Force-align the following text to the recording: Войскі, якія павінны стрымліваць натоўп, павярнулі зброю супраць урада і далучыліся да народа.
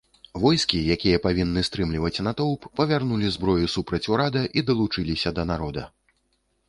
Войскі, 0.43 0.79
якія 0.95 1.17
павінны 1.25 1.63
стрымліваць 1.67 2.23
натоўп, 2.27 2.61
павярнулі 2.79 3.27
зброю 3.37 3.67
супраць 3.75 4.03
урада 4.15 4.41
і 4.57 4.65
далучыліся 4.71 5.29
да 5.41 5.51
народа. 5.55 5.83